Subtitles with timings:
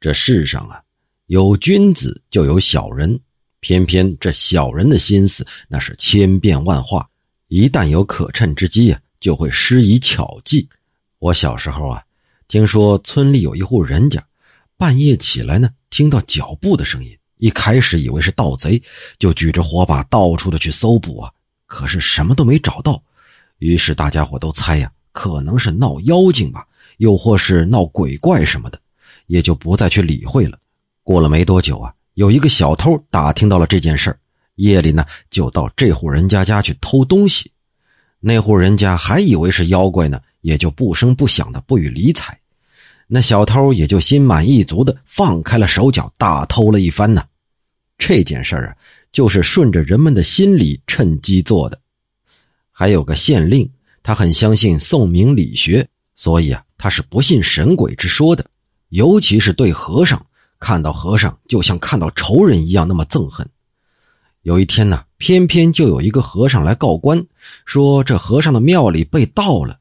[0.00, 0.80] 这世上啊，
[1.26, 3.18] 有君子就有小人，
[3.58, 7.08] 偏偏这小人的心思那是千变万化，
[7.48, 10.68] 一旦有可趁之机啊，就会施以巧计。
[11.18, 12.00] 我小时候啊，
[12.46, 14.24] 听说村里有一户人家，
[14.76, 18.80] 半夜起来呢，听到脚步的声音，一开始以为是盗贼，
[19.18, 21.32] 就举着火把到处的去搜捕啊，
[21.66, 23.02] 可是什么都没找到，
[23.58, 26.64] 于是大家伙都猜呀，可能是闹妖精吧，
[26.98, 28.80] 又或是闹鬼怪什么的。
[29.28, 30.58] 也就不再去理会了。
[31.04, 34.14] 过了没多久啊，有一个小偷打听到了这件事
[34.56, 37.52] 夜里呢就到这户人家家去偷东西。
[38.18, 42.36] 那户人家还以为是妖怪呢，也就不声不响的不予理睬。
[43.06, 47.24] 那小偷也就心满意足的放开了手脚，大偷了一番呢。
[47.96, 48.76] 这件事啊，
[49.12, 51.80] 就是顺着人们的心理趁机做的。
[52.70, 53.70] 还有个县令，
[54.02, 58.44] 他很相信宋明理学，所以啊，他是不信神鬼之说的。
[58.88, 60.26] 尤其是对和尚，
[60.58, 63.48] 看到和尚就像看到仇人一样，那么憎恨。
[64.42, 67.26] 有一天呢，偏偏就有一个和尚来告官，
[67.66, 69.78] 说这和尚的庙里被盗了。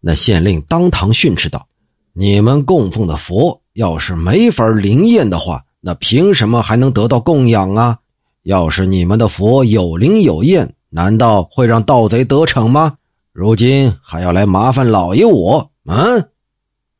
[0.00, 1.66] 那县令当堂训斥道
[2.12, 7.98] ：“你们供奉的佛要是没法灵验的话，那凭什么还能得到供养啊？
[8.42, 12.98] 要是你们的佛有灵有验，难道会让盗贼得逞吗？
[13.32, 15.72] 如今还要来麻烦老爷我？
[15.86, 16.28] 嗯。”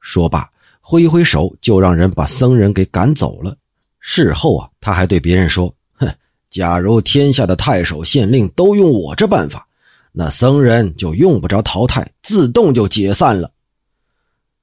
[0.00, 0.50] 说罢。
[0.86, 3.56] 挥挥手，就让人把僧人给赶走了。
[4.00, 6.06] 事后啊，他还对别人说：“哼，
[6.50, 9.66] 假如天下的太守、县令都用我这办法，
[10.12, 13.50] 那僧人就用不着淘汰，自动就解散了。”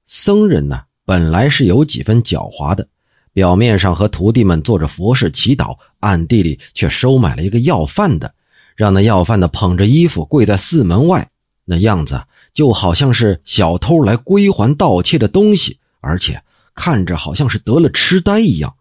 [0.05, 2.87] 僧人呢，本来是有几分狡猾的，
[3.33, 8.31] 表面上和徒弟们做着佛事祈祷，暗地里却收买了一个要饭的，
[8.75, 11.27] 让那要饭的捧着衣服跪在寺门外，
[11.65, 12.21] 那样子
[12.53, 15.79] 就好像是小偷来归还盗窃的东西。
[16.01, 16.41] 而且
[16.75, 18.75] 看着好像是得了痴呆一样，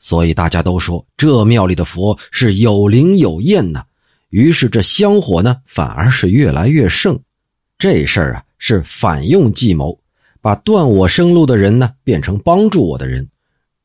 [0.00, 3.84] 所以大家都说这庙里的佛是有灵有验呢。
[4.30, 7.20] 于是这香火呢反而是越来越盛。
[7.78, 10.00] 这事儿啊是反用计谋，
[10.40, 13.28] 把断我生路的人呢变成帮助我的人。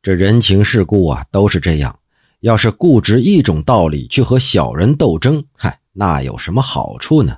[0.02, 2.00] 这人情世故啊都是这样。
[2.40, 7.36] 要是固执一种道理去和小人斗争，嗨，那有什么好处呢？